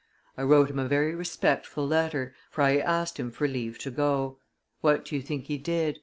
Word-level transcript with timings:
I 0.35 0.41
wrote 0.41 0.71
him 0.71 0.79
a 0.79 0.87
very 0.87 1.13
respectful 1.13 1.87
letter, 1.87 2.33
for 2.49 2.63
I 2.63 2.77
asked 2.79 3.19
him 3.19 3.29
for 3.29 3.47
leave 3.47 3.77
to 3.77 3.91
go. 3.91 4.39
What 4.79 5.05
do 5.05 5.15
you 5.15 5.21
think 5.21 5.45
he 5.45 5.59
did? 5.59 5.99